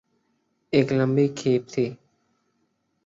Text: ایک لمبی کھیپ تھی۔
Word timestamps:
ایک 0.73 0.87
لمبی 0.97 1.27
کھیپ 1.37 1.63
تھی۔ 1.73 1.85